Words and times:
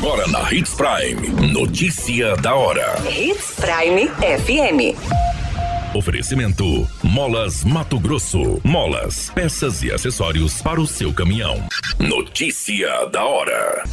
Agora 0.00 0.26
na 0.28 0.50
Hits 0.50 0.74
Prime. 0.74 1.52
Notícia 1.52 2.34
da 2.36 2.54
hora. 2.54 2.96
Hits 3.06 3.52
Prime 3.56 4.08
FM. 4.08 4.96
Oferecimento: 5.94 6.88
Molas 7.02 7.62
Mato 7.64 8.00
Grosso. 8.00 8.62
Molas, 8.64 9.28
peças 9.34 9.82
e 9.82 9.92
acessórios 9.92 10.62
para 10.62 10.80
o 10.80 10.86
seu 10.86 11.12
caminhão. 11.12 11.62
Notícia 11.98 13.04
da 13.12 13.22
hora. 13.22 13.84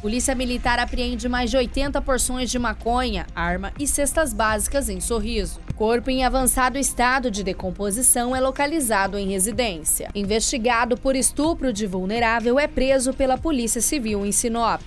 Polícia 0.00 0.34
Militar 0.34 0.80
apreende 0.80 1.28
mais 1.28 1.48
de 1.48 1.56
80 1.56 2.02
porções 2.02 2.50
de 2.50 2.58
maconha, 2.58 3.24
arma 3.36 3.72
e 3.78 3.86
cestas 3.86 4.34
básicas 4.34 4.88
em 4.88 5.00
Sorriso. 5.00 5.60
Corpo 5.82 6.10
em 6.10 6.22
avançado 6.22 6.78
estado 6.78 7.28
de 7.28 7.42
decomposição 7.42 8.36
é 8.36 8.40
localizado 8.40 9.18
em 9.18 9.30
residência. 9.30 10.10
Investigado 10.14 10.96
por 10.96 11.16
estupro 11.16 11.72
de 11.72 11.88
vulnerável 11.88 12.56
é 12.56 12.68
preso 12.68 13.12
pela 13.12 13.36
Polícia 13.36 13.80
Civil 13.80 14.24
em 14.24 14.30
Sinop. 14.30 14.80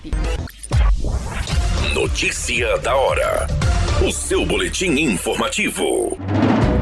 Notícia 1.92 2.78
da 2.78 2.96
hora. 2.96 3.46
O 4.08 4.10
seu 4.10 4.46
boletim 4.46 4.92
informativo. 4.92 6.16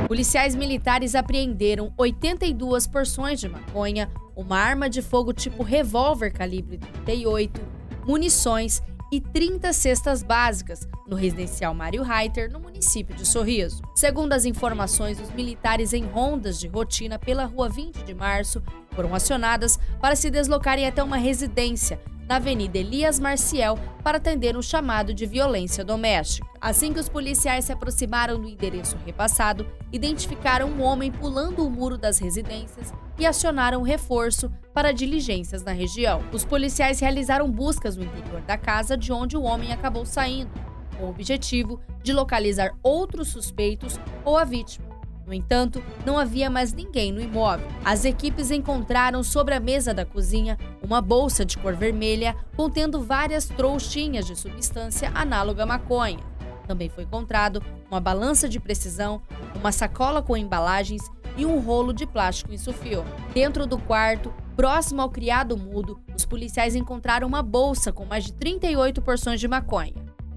Policiais 0.06 0.54
militares 0.54 1.16
apreenderam 1.16 1.92
82 1.98 2.86
porções 2.86 3.40
de 3.40 3.48
maconha, 3.48 4.08
uma 4.36 4.56
arma 4.56 4.88
de 4.88 5.02
fogo 5.02 5.32
tipo 5.32 5.64
revólver 5.64 6.30
calibre 6.30 6.78
38, 7.04 7.60
munições 8.06 8.80
e 9.14 9.20
30 9.20 9.72
cestas 9.72 10.24
básicas 10.24 10.88
no 11.06 11.14
residencial 11.14 11.72
Mário 11.72 12.02
Reiter, 12.02 12.50
no 12.50 12.58
município 12.58 13.14
de 13.14 13.24
Sorriso. 13.24 13.80
Segundo 13.94 14.32
as 14.32 14.44
informações, 14.44 15.20
os 15.20 15.30
militares 15.30 15.92
em 15.92 16.04
rondas 16.04 16.58
de 16.58 16.66
rotina 16.66 17.16
pela 17.16 17.44
rua 17.44 17.68
20 17.68 18.02
de 18.02 18.12
março 18.12 18.60
foram 18.90 19.14
acionadas 19.14 19.78
para 20.00 20.16
se 20.16 20.32
deslocarem 20.32 20.88
até 20.88 21.00
uma 21.00 21.16
residência 21.16 22.00
na 22.28 22.36
Avenida 22.36 22.78
Elias 22.78 23.18
Marcial 23.18 23.78
para 24.02 24.18
atender 24.18 24.56
um 24.56 24.62
chamado 24.62 25.12
de 25.12 25.26
violência 25.26 25.84
doméstica. 25.84 26.46
Assim 26.60 26.92
que 26.92 27.00
os 27.00 27.08
policiais 27.08 27.66
se 27.66 27.72
aproximaram 27.72 28.40
do 28.40 28.48
endereço 28.48 28.96
repassado, 29.04 29.66
identificaram 29.92 30.68
um 30.68 30.82
homem 30.82 31.12
pulando 31.12 31.66
o 31.66 31.70
muro 31.70 31.98
das 31.98 32.18
residências 32.18 32.92
e 33.18 33.26
acionaram 33.26 33.82
reforço 33.82 34.50
para 34.72 34.92
diligências 34.92 35.62
na 35.62 35.72
região. 35.72 36.22
Os 36.32 36.44
policiais 36.44 37.00
realizaram 37.00 37.50
buscas 37.50 37.96
no 37.96 38.04
interior 38.04 38.40
da 38.42 38.56
casa 38.56 38.96
de 38.96 39.12
onde 39.12 39.36
o 39.36 39.42
homem 39.42 39.72
acabou 39.72 40.04
saindo, 40.06 40.50
com 40.96 41.04
o 41.04 41.10
objetivo 41.10 41.80
de 42.02 42.12
localizar 42.12 42.72
outros 42.82 43.28
suspeitos 43.28 44.00
ou 44.24 44.36
a 44.38 44.44
vítima. 44.44 44.94
No 45.26 45.32
entanto, 45.32 45.82
não 46.04 46.18
havia 46.18 46.50
mais 46.50 46.72
ninguém 46.74 47.10
no 47.10 47.20
imóvel. 47.20 47.66
As 47.82 48.04
equipes 48.04 48.50
encontraram 48.50 49.22
sobre 49.22 49.54
a 49.54 49.60
mesa 49.60 49.94
da 49.94 50.04
cozinha 50.04 50.58
uma 50.84 51.00
bolsa 51.00 51.44
de 51.44 51.56
cor 51.56 51.74
vermelha 51.74 52.36
contendo 52.56 53.00
várias 53.00 53.46
trouxinhas 53.46 54.26
de 54.26 54.36
substância 54.36 55.10
análoga 55.14 55.62
à 55.62 55.66
maconha. 55.66 56.20
Também 56.66 56.88
foi 56.88 57.04
encontrado 57.04 57.62
uma 57.90 58.00
balança 58.00 58.48
de 58.48 58.60
precisão, 58.60 59.20
uma 59.54 59.72
sacola 59.72 60.22
com 60.22 60.36
embalagens 60.36 61.02
e 61.36 61.44
um 61.44 61.58
rolo 61.58 61.92
de 61.92 62.06
plástico 62.06 62.52
em 62.52 62.58
sulfio. 62.58 63.04
Dentro 63.32 63.66
do 63.66 63.78
quarto, 63.78 64.32
próximo 64.54 65.02
ao 65.02 65.10
criado 65.10 65.56
mudo, 65.56 66.00
os 66.14 66.24
policiais 66.24 66.74
encontraram 66.74 67.26
uma 67.26 67.42
bolsa 67.42 67.92
com 67.92 68.04
mais 68.04 68.24
de 68.24 68.32
38 68.32 69.02
porções 69.02 69.40
de 69.40 69.48
maconha. 69.48 69.94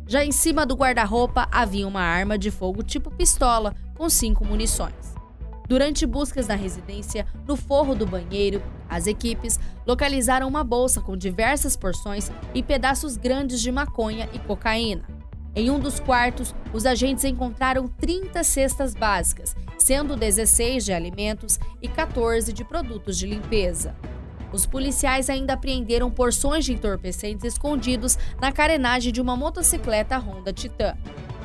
Já 0.08 0.24
em 0.24 0.32
cima 0.32 0.66
do 0.66 0.76
guarda-roupa 0.76 1.48
havia 1.52 1.88
uma 1.88 2.02
arma 2.02 2.38
de 2.38 2.50
fogo 2.50 2.82
tipo 2.82 3.12
pistola, 3.12 3.76
com 3.96 4.10
cinco 4.10 4.46
munições. 4.46 5.16
Durante 5.68 6.06
buscas 6.06 6.48
na 6.48 6.56
residência, 6.56 7.28
no 7.46 7.58
forro 7.58 7.94
do 7.94 8.06
banheiro, 8.06 8.62
as 8.90 9.08
equipes 9.08 9.60
localizaram 9.86 10.48
uma 10.48 10.64
bolsa 10.64 11.02
com 11.02 11.16
diversas 11.16 11.76
porções 11.76 12.32
e 12.54 12.62
pedaços 12.64 13.18
grandes 13.18 13.62
de 13.62 13.72
maconha 13.72 14.30
e 14.34 14.40
cocaína. 14.40 15.04
Em 15.56 15.72
um 15.72 15.80
dos 15.80 16.00
quartos, 16.00 16.54
os 16.72 16.86
agentes 16.86 17.24
encontraram 17.24 17.88
30 17.88 18.44
cestas 18.44 18.94
básicas, 18.94 19.56
sendo 19.78 20.16
16 20.16 20.86
de 20.86 20.94
alimentos 20.94 21.60
e 21.82 21.88
14 21.88 22.54
de 22.54 22.64
produtos 22.64 23.18
de 23.18 23.26
limpeza. 23.26 23.96
Os 24.54 24.66
policiais 24.66 25.30
ainda 25.30 25.54
apreenderam 25.54 26.12
porções 26.12 26.64
de 26.64 26.74
entorpecentes 26.74 27.44
escondidos 27.44 28.18
na 28.40 28.52
carenagem 28.52 29.12
de 29.12 29.20
uma 29.20 29.36
motocicleta 29.36 30.18
Honda 30.18 30.54
Titan. 30.54 30.96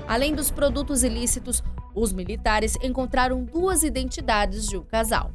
Além 0.06 0.34
dos 0.34 0.50
produtos 0.50 1.02
ilícitos, 1.02 1.62
os 1.94 2.12
militares 2.12 2.76
encontraram 2.82 3.42
duas 3.44 3.82
identidades 3.82 4.66
de 4.66 4.76
um 4.76 4.84
casal. 4.84 5.32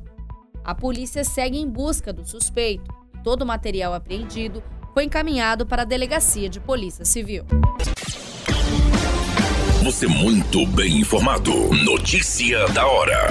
A 0.68 0.76
polícia 0.76 1.24
segue 1.24 1.58
em 1.58 1.66
busca 1.66 2.12
do 2.12 2.26
suspeito. 2.26 2.94
Todo 3.24 3.44
o 3.44 3.46
material 3.46 3.94
apreendido 3.94 4.62
foi 4.94 5.06
encaminhado 5.06 5.66
para 5.66 5.84
a 5.84 5.86
Delegacia 5.86 6.50
de 6.50 6.60
Polícia 6.60 7.06
Civil. 7.06 7.46
Você 9.82 10.08
muito 10.08 10.68
bem 10.68 11.00
informado. 11.00 11.54
Notícia 11.86 12.68
da 12.74 12.86
hora. 12.86 13.30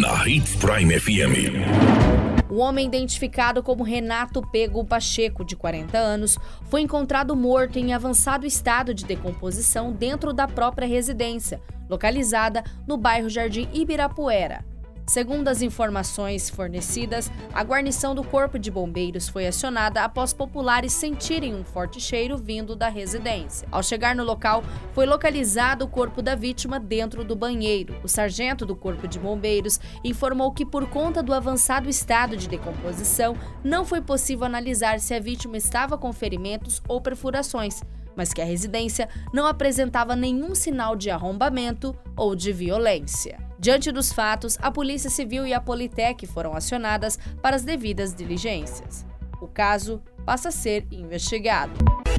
Na 0.00 0.26
Hits 0.26 0.56
Prime 0.56 0.98
FM. 0.98 2.48
O 2.48 2.56
homem 2.56 2.86
identificado 2.86 3.62
como 3.62 3.82
Renato 3.82 4.40
Pego 4.50 4.86
Pacheco, 4.86 5.44
de 5.44 5.54
40 5.54 5.98
anos, 5.98 6.38
foi 6.70 6.80
encontrado 6.80 7.36
morto 7.36 7.78
em 7.78 7.92
avançado 7.92 8.46
estado 8.46 8.94
de 8.94 9.04
decomposição 9.04 9.92
dentro 9.92 10.32
da 10.32 10.48
própria 10.48 10.88
residência, 10.88 11.60
localizada 11.86 12.64
no 12.88 12.96
bairro 12.96 13.28
Jardim 13.28 13.68
Ibirapuera. 13.74 14.71
Segundo 15.12 15.48
as 15.48 15.60
informações 15.60 16.48
fornecidas, 16.48 17.30
a 17.52 17.62
guarnição 17.62 18.14
do 18.14 18.24
Corpo 18.24 18.58
de 18.58 18.70
Bombeiros 18.70 19.28
foi 19.28 19.46
acionada 19.46 20.02
após 20.02 20.32
populares 20.32 20.94
sentirem 20.94 21.54
um 21.54 21.62
forte 21.62 22.00
cheiro 22.00 22.38
vindo 22.38 22.74
da 22.74 22.88
residência. 22.88 23.68
Ao 23.70 23.82
chegar 23.82 24.16
no 24.16 24.24
local, 24.24 24.64
foi 24.94 25.04
localizado 25.04 25.84
o 25.84 25.88
corpo 25.88 26.22
da 26.22 26.34
vítima 26.34 26.80
dentro 26.80 27.24
do 27.24 27.36
banheiro. 27.36 27.94
O 28.02 28.08
sargento 28.08 28.64
do 28.64 28.74
Corpo 28.74 29.06
de 29.06 29.18
Bombeiros 29.18 29.78
informou 30.02 30.50
que, 30.50 30.64
por 30.64 30.88
conta 30.88 31.22
do 31.22 31.34
avançado 31.34 31.90
estado 31.90 32.34
de 32.34 32.48
decomposição, 32.48 33.36
não 33.62 33.84
foi 33.84 34.00
possível 34.00 34.46
analisar 34.46 34.98
se 34.98 35.12
a 35.12 35.20
vítima 35.20 35.58
estava 35.58 35.98
com 35.98 36.10
ferimentos 36.10 36.80
ou 36.88 37.02
perfurações 37.02 37.82
mas 38.14 38.30
que 38.30 38.42
a 38.42 38.44
residência 38.44 39.08
não 39.32 39.46
apresentava 39.46 40.14
nenhum 40.14 40.54
sinal 40.54 40.94
de 40.94 41.10
arrombamento 41.10 41.96
ou 42.14 42.36
de 42.36 42.52
violência. 42.52 43.51
Diante 43.62 43.92
dos 43.92 44.12
fatos, 44.12 44.58
a 44.60 44.72
Polícia 44.72 45.08
Civil 45.08 45.46
e 45.46 45.54
a 45.54 45.60
Politec 45.60 46.26
foram 46.26 46.52
acionadas 46.52 47.16
para 47.40 47.54
as 47.54 47.62
devidas 47.62 48.12
diligências. 48.12 49.06
O 49.40 49.46
caso 49.46 50.02
passa 50.26 50.48
a 50.48 50.50
ser 50.50 50.84
investigado. 50.90 51.72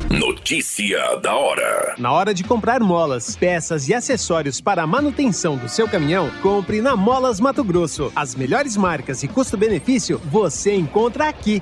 Notícia 0.10 1.18
da 1.18 1.36
hora. 1.36 1.96
Na 1.98 2.14
hora 2.14 2.34
de 2.34 2.46
comprar 2.46 2.80
molas, 2.80 3.36
peças 3.36 3.90
e 3.90 3.94
acessórios 3.94 4.62
para 4.62 4.84
a 4.84 4.88
manutenção 4.88 5.58
do 5.58 5.68
seu 5.68 5.86
caminhão, 5.86 6.32
compre 6.42 6.80
na 6.80 6.96
Molas 6.96 7.42
Mato 7.42 7.62
Grosso. 7.62 8.10
As 8.16 8.36
melhores 8.36 8.78
marcas 8.78 9.22
e 9.22 9.28
custo-benefício 9.28 10.22
você 10.24 10.74
encontra 10.74 11.28
aqui. 11.28 11.62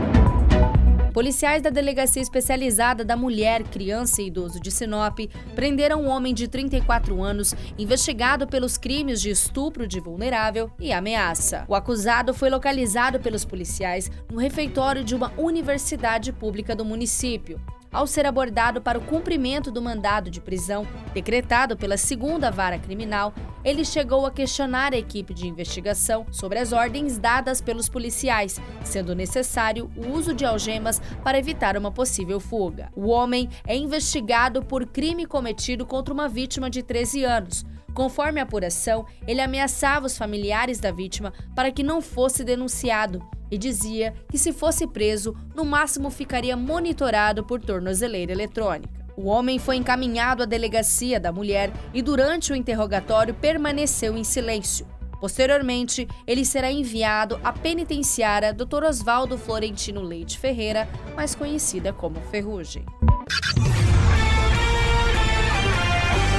Policiais 1.13 1.61
da 1.61 1.69
Delegacia 1.69 2.21
Especializada 2.21 3.03
da 3.03 3.17
Mulher, 3.17 3.63
Criança 3.63 4.21
e 4.21 4.27
Idoso 4.27 4.61
de 4.61 4.71
Sinop 4.71 5.19
prenderam 5.53 6.03
um 6.03 6.07
homem 6.07 6.33
de 6.33 6.47
34 6.47 7.21
anos 7.21 7.53
investigado 7.77 8.47
pelos 8.47 8.77
crimes 8.77 9.21
de 9.21 9.29
estupro 9.29 9.85
de 9.85 9.99
vulnerável 9.99 10.71
e 10.79 10.93
ameaça. 10.93 11.65
O 11.67 11.75
acusado 11.75 12.33
foi 12.33 12.49
localizado 12.49 13.19
pelos 13.19 13.43
policiais 13.43 14.09
no 14.31 14.39
refeitório 14.39 15.03
de 15.03 15.13
uma 15.13 15.33
universidade 15.37 16.31
pública 16.31 16.73
do 16.73 16.85
município 16.85 17.59
ao 17.91 18.07
ser 18.07 18.25
abordado 18.25 18.81
para 18.81 18.97
o 18.97 19.01
cumprimento 19.01 19.71
do 19.71 19.81
mandado 19.81 20.29
de 20.29 20.39
prisão 20.39 20.87
decretado 21.13 21.75
pela 21.75 21.97
segunda 21.97 22.49
vara 22.49 22.79
criminal, 22.79 23.33
ele 23.63 23.83
chegou 23.83 24.25
a 24.25 24.31
questionar 24.31 24.93
a 24.93 24.97
equipe 24.97 25.33
de 25.33 25.47
investigação 25.47 26.25
sobre 26.31 26.57
as 26.57 26.71
ordens 26.71 27.17
dadas 27.17 27.61
pelos 27.61 27.89
policiais, 27.89 28.59
sendo 28.83 29.13
necessário 29.13 29.91
o 29.95 30.09
uso 30.09 30.33
de 30.33 30.45
algemas 30.45 31.01
para 31.23 31.37
evitar 31.37 31.77
uma 31.77 31.91
possível 31.91 32.39
fuga. 32.39 32.89
O 32.95 33.09
homem 33.09 33.49
é 33.67 33.75
investigado 33.75 34.63
por 34.63 34.85
crime 34.85 35.25
cometido 35.25 35.85
contra 35.85 36.13
uma 36.13 36.27
vítima 36.27 36.69
de 36.69 36.81
13 36.81 37.23
anos. 37.23 37.65
Conforme 37.93 38.39
a 38.39 38.43
apuração, 38.43 39.05
ele 39.27 39.41
ameaçava 39.41 40.05
os 40.05 40.17
familiares 40.17 40.79
da 40.79 40.91
vítima 40.91 41.33
para 41.53 41.71
que 41.71 41.83
não 41.83 42.01
fosse 42.01 42.43
denunciado 42.43 43.21
e 43.51 43.57
dizia 43.57 44.13
que, 44.29 44.37
se 44.39 44.53
fosse 44.53 44.87
preso, 44.87 45.35
no 45.53 45.65
máximo 45.65 46.09
ficaria 46.09 46.55
monitorado 46.55 47.43
por 47.43 47.59
tornozeleira 47.59 48.31
eletrônica. 48.31 49.01
O 49.17 49.27
homem 49.27 49.59
foi 49.59 49.75
encaminhado 49.75 50.43
à 50.43 50.45
delegacia 50.45 51.19
da 51.19 51.31
mulher 51.31 51.71
e, 51.93 52.01
durante 52.01 52.51
o 52.51 52.55
interrogatório, 52.55 53.33
permaneceu 53.33 54.17
em 54.17 54.23
silêncio. 54.23 54.87
Posteriormente, 55.19 56.07
ele 56.25 56.43
será 56.43 56.71
enviado 56.71 57.39
à 57.43 57.53
penitenciária 57.53 58.51
Dr. 58.51 58.83
Oswaldo 58.85 59.37
Florentino 59.37 60.01
Leite 60.01 60.39
Ferreira, 60.39 60.89
mais 61.15 61.35
conhecida 61.35 61.93
como 61.93 62.19
Ferrugem. 62.31 62.83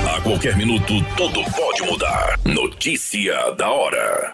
A 0.05 0.21
qualquer 0.23 0.57
minuto, 0.57 0.95
tudo 1.17 1.45
pode 1.53 1.83
mudar. 1.83 2.41
Notícia 2.45 3.53
da 3.53 3.71
hora. 3.71 4.33